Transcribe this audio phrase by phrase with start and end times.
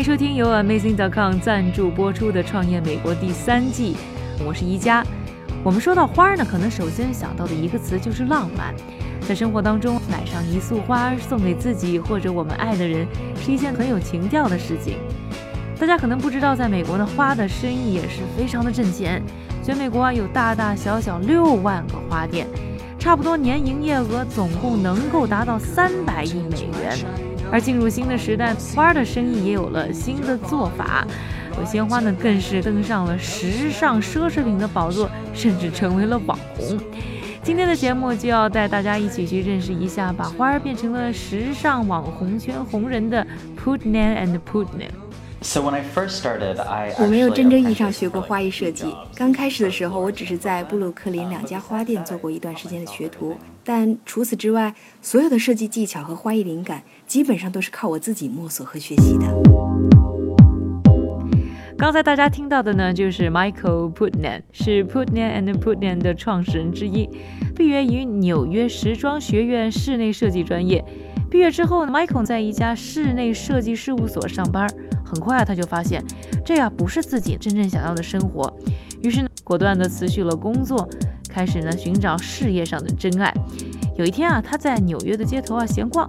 [0.00, 3.98] 欢迎收听由 Amazing.com 赞助播出的《创业美国》第三季，
[4.42, 5.04] 我是宜家。
[5.62, 8.74] 我们说到花呢，可能首先想到的一个词就是浪漫。
[9.28, 14.96] 在生活当中，买上一束花送给自己或者我们爱的人，是一件很有情调的事情。
[15.78, 19.22] 大家可能不知道，在美国呢，花的生意也是非常的挣钱。
[19.62, 22.46] 全美国啊，有大大小小六万个花店，
[23.00, 26.96] 差不多年营业额总共能够达到三百亿美元。
[27.50, 31.04] 而进入新的时代，花儿的生意也有了新的做法。
[31.58, 36.78] 有鲜花呢，更是登上了时尚奢侈品的宝座，甚至成为了网红。
[37.42, 43.26] 今天的节目就要带大家一起去认识一下，把花儿变成了时尚网红圈红人的
[43.58, 45.09] Putnam and Putnam。
[46.98, 48.84] 我没有真正意义上学过花艺设计。
[49.14, 53.34] 刚开始的时候，我只是在布鲁克林两家花店做过一段时间的学徒。
[53.64, 59.26] 但除此之外，所有的设计技巧和花艺灵感，基本上都是靠我自己摸索和学习的。
[61.78, 67.08] 刚才大家听到的呢，就是 Michael Putnam，是 Putnam and Putnam 的创始人之一，
[67.56, 70.84] 毕业于纽约时装学院室内设计专业。
[71.30, 74.68] 毕业之后呢，Michael 在一家室内设计事务所上班。
[75.10, 76.04] 很快，他就发现
[76.44, 78.52] 这呀不是自己真正想要的生活，
[79.02, 80.88] 于是呢，果断地辞去了工作，
[81.28, 83.34] 开始呢寻找事业上的真爱。
[83.96, 86.08] 有一天啊，他在纽约的街头啊闲逛，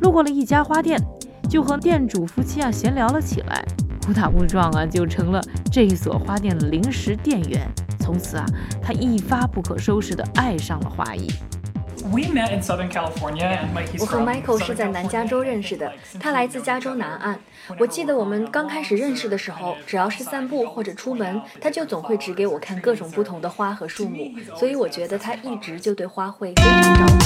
[0.00, 1.00] 路过了一家花店，
[1.48, 3.64] 就和店主夫妻啊闲聊了起来，
[4.08, 7.66] 误打误撞啊就成了这一所花店的临时店员。
[8.00, 8.44] 从此啊，
[8.82, 11.28] 他一发不可收拾地爱上了花艺。
[13.98, 17.38] 我和 Michael 是在南加州认识的，他来自加州南岸。
[17.78, 27.20] 我记得我们刚开始认识的时候，只要是散步或者出门，他就总会指给我看各种不同的花和树木，所以我觉得他一直就对花卉非常着迷。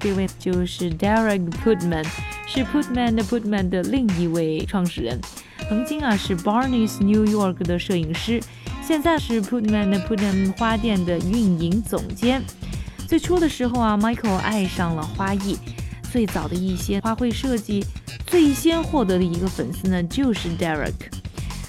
[0.00, 2.06] 这位就是 Derek Putman，
[2.46, 5.20] 是 Putman 的 Putman 的另一位创始人，
[5.68, 8.40] 曾经啊是 Barney's New York 的摄影师。
[8.86, 12.40] 现在是 Putman 的 Putman 花店的运营总监。
[13.08, 15.58] 最初的时候啊，Michael 爱上了花艺。
[16.12, 17.84] 最早的一些花卉设计，
[18.28, 20.92] 最先获得的一个粉丝呢，就是 Derek。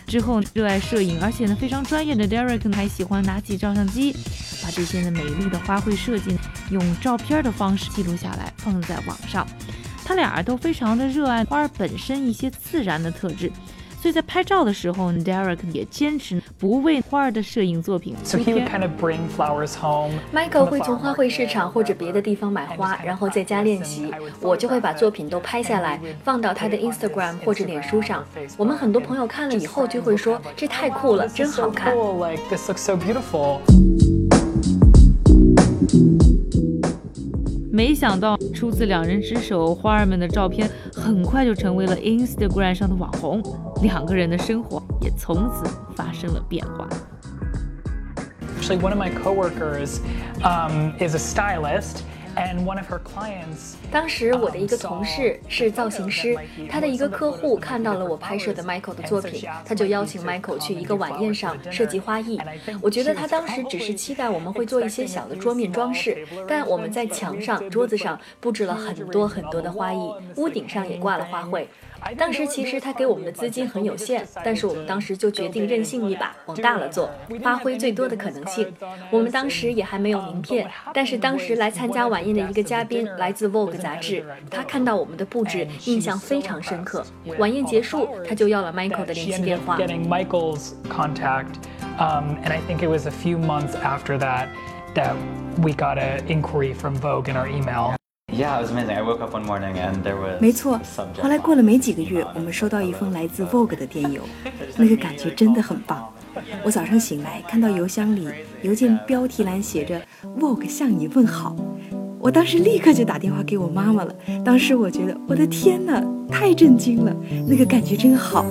[0.06, 4.16] 之后热爱摄影，而且呢非常专业的 Derek 还喜欢拿起照相机，
[4.64, 6.38] 把这些呢美丽的花卉设计
[6.70, 9.46] 用照片的方式记录下来，放在网上。
[10.06, 13.52] 他俩都非常的热爱花本身一些自然的特质。
[14.08, 24.10] 所以在拍照的时候，Derek 也坚持不为花儿的摄影作品每天 kind of bring flowers home michael 会从花卉市场或者别的地方买花，然后在家练习。
[24.40, 28.24] 我就会把作品都拍下来，放到他的 Instagram 或者脸书上。
[28.56, 31.94] 我们很多朋友看了以后就会说：“这太酷了，真好看。”
[37.78, 43.40] 没想到出自两人之手，花儿们的照片很快就成为了 Instagram 上的网红，
[43.84, 45.64] 两个人的生活也从此
[45.96, 46.90] 发生了变化。
[48.60, 50.00] Actually, one of my coworkers
[50.42, 52.02] um, is a stylist.
[52.38, 53.74] And one of her clients.
[53.92, 56.38] 当时我的一个同事是造型师，
[56.70, 62.40] 他的一个客户看到了我拍摄的 Michael 的作品，他就邀请 Michael 去一个晚宴上设计花艺。
[62.80, 71.66] 我觉得他当时只是期待我们会做一些小的桌面装饰，但我们在墙上、桌子上布置了很多很多的花艺，屋顶上也挂了花卉。
[72.18, 77.10] 当时其实他给我们的资金很有限，但是我们当时就决定任性一把，往大了做，
[77.44, 78.74] 发挥最多的可能性。
[79.12, 87.06] 我们当时也还没有名片，但是当时来参加晚宴的一个嘉宾来自 Vogue 杂志，他看到我们的布置，印象非常深刻。
[87.38, 89.78] 晚宴结束，他就要了 Michael 的联系电话。
[98.34, 98.62] Yeah，
[100.42, 100.78] 没错。
[101.22, 104.22] 后来过了没几个月，我们收到一封来自 Vogue 的电邮，
[104.76, 106.06] 那个感觉真的很棒。
[106.62, 108.28] 我早上醒来看到邮箱里
[108.64, 110.02] 邮件标题栏写着
[110.38, 111.56] Vogue 向你问好，
[112.20, 114.14] 我当时立刻就打电话给我妈妈了。
[114.44, 117.16] 当时我觉得我的天呐，太震惊了，
[117.48, 118.46] 那个感觉真好。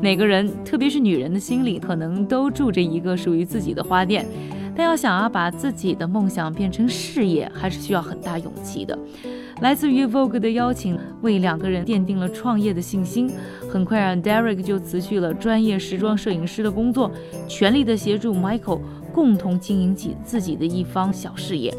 [0.00, 4.24] 每个人，特别是女人的心里，可能都住着一个属于自己的花店。
[4.78, 8.96] 但要想要把自己的梦想变成事业，还是需要很大勇气的。
[9.60, 13.28] 来自于 Vogue 的邀请，为两个人奠定了创业的信心。
[13.68, 17.10] 很快让 Derek 就辞去了专业时装摄影师的工作，
[17.48, 18.80] 全力的协助 Michael
[19.12, 21.74] 共同经营起自己的一方小事业。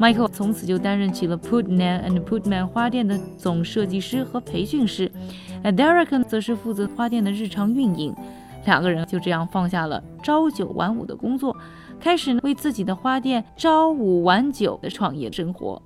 [0.00, 5.12] Michael 从此就担任起了 Putman and Putman 花店的总设计师和培训师，
[5.62, 8.14] 而 Derek 则是负责花店的日常运营。
[8.64, 11.54] 两个人就这样放下了朝九晚五的工作。
[12.00, 15.80] 开始为自己的花店朝五晚九的创业生活。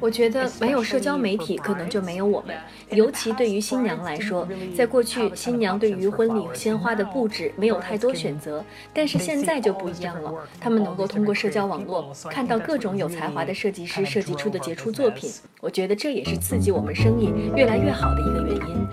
[0.00, 2.54] 我觉得没有社交媒体，可能就没有我们。
[2.90, 4.46] 尤其对于新娘来说，
[4.76, 10.30] 在过去，新娘对于婚礼鲜花的布置没有太多选择，但是现在就不一样了。
[10.60, 15.30] 他们能够通过社交网络看到各种有才华的设计师设计出的杰出作品。
[15.60, 18.86] 我觉得这也是刺激我们生意越来越好的一个原因。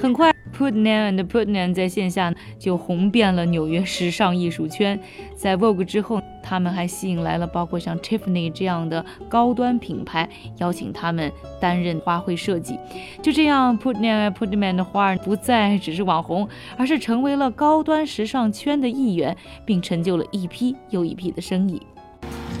[0.00, 0.32] 很快。
[0.60, 5.00] Putnam and Putnam 在线下就红遍了纽约时尚艺术圈，
[5.34, 10.28] 在 Vogue 之后，他们还吸引来了包括像 Tiffany 这样的高端品牌，
[10.58, 12.78] 邀请他们担任花卉设计。
[13.22, 16.46] 就这样，Putnam and Putnam 的花儿不再只是网红，
[16.76, 19.34] 而是成为了高端时尚圈的一员，
[19.64, 21.80] 并成就了一批又一批的生意。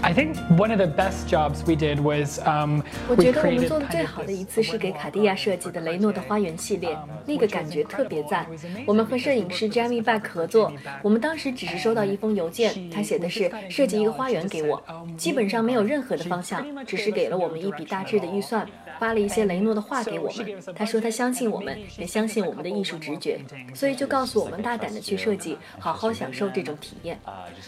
[0.02, 2.80] I think one of the best jobs we did was um.
[3.06, 8.46] 我觉得我们做的最好的一次是给卡地亚设计的雷诺的花园系列，那个感觉特别赞。
[8.86, 14.82] 我们和摄影师 Jamie Back 合作，我们当时只是收到一封邮件，他写的是设计一个花园给我，
[15.16, 18.66] 基本上没有任何的方向，只是给了我们一笔大致的预算。
[19.00, 23.40] 发了一些雷诺的话给我们，他说他相信我们，也相信我们的艺术直觉，
[23.74, 27.18] 所以就告诉我们大胆的去设计，好好享受这种体验。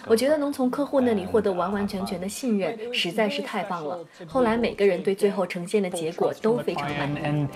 [0.07, 3.99] 我觉得能从客户那里获得完完全全的信任，实在是太棒了。
[4.27, 7.47] 后来每个人对最后呈现的结果都非常满意。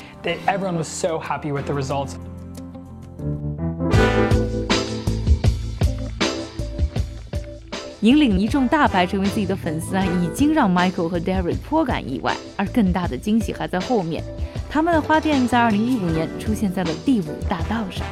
[8.06, 14.22] 引领一众大牌成为自己的粉丝啊，已经让 Michael 和 Derek 颇感意外，而更大的惊喜还在后面。
[14.70, 18.06] 他们的花店在2015年出现在了第五大道上。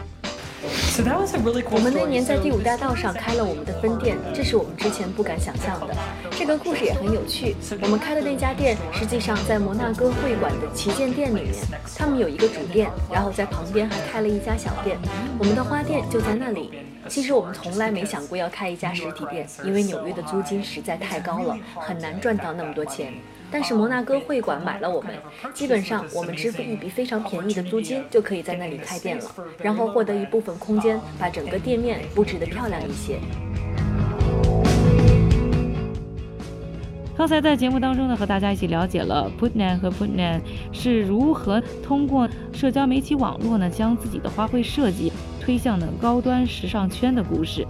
[1.70, 5.94] 我们那年在第五大道上开了我们的分店，这是我们之前不敢想象的。
[6.32, 7.54] 这个故事也很有趣。
[7.80, 11.54] 我们开的那家店实际上在摩纳哥会馆的旗舰店里面，
[11.96, 14.98] 他们有一个主店，然后在旁边还开了一家小店，
[15.38, 16.70] 我们的花店就在那里。
[17.08, 23.12] 其实我们从来没想过要开一家实体店，因为纽约的租金实在太高了，很难赚到那么多钱。
[23.50, 25.14] 但是摩纳哥会馆买了我们，
[25.52, 29.24] 基本上我们支付一笔非常便宜的租金，就可以在那里开店了，
[29.58, 33.18] 然后获得一部分空间，把整个店面布置得漂亮一些。
[37.16, 40.40] 刚才在节目当中呢，和大家一起了解了 Putnam 和 Putnam
[40.72, 45.12] 是如何通过社交媒体网络呢，将自己的花卉设计
[45.44, 47.66] 推向了高端时尚圈的故事。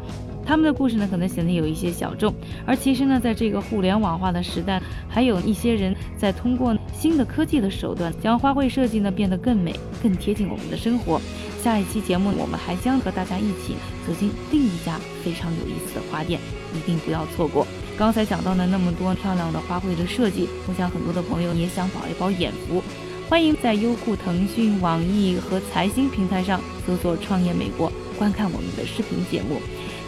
[0.46, 2.32] 他们的故事呢，可能显得有一些小众，
[2.66, 11.18] 而其实呢，在这个互联网化的时代，还有一些人在通过新的科技的手段，将花卉设计呢变得更美、更贴近我们的生活。
[11.62, 13.74] 下一期节目，我们还将和大家一起
[14.06, 16.38] 走进另一家非常有意思的花店，
[16.74, 17.66] 一定不要错过。
[17.96, 22.82] 刚才讲到了那么多漂亮的花卉的设计，我想很多的朋友也想饱一饱眼福。
[23.34, 29.60] 欢迎在优酷、腾讯、网易和财新平台上搜索“创业美国”，观看我们的视频节目。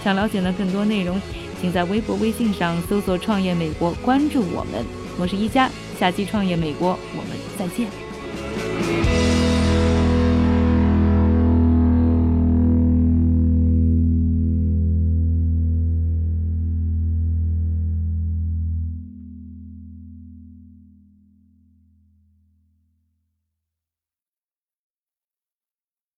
[0.04, 1.20] 想了解呢更多内容，
[1.60, 4.86] 请在微博、微信上搜索“创业美国”，关注我们。
[5.18, 5.68] 我是一加，
[5.98, 9.15] 下期《创业美国》，我们再见。